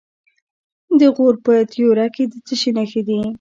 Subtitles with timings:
[0.99, 3.19] د غور په تیوره کې د څه شي نښې دي؟